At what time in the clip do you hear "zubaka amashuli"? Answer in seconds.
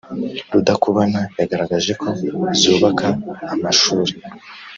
2.61-4.13